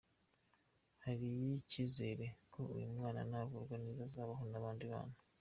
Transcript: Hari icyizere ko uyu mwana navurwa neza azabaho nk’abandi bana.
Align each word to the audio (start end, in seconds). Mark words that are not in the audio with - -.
Hari 1.03 1.27
icyizere 1.59 2.25
ko 2.53 2.61
uyu 2.75 2.87
mwana 2.95 3.21
navurwa 3.29 3.75
neza 3.83 4.01
azabaho 4.09 4.43
nk’abandi 4.49 4.85
bana. 4.93 5.17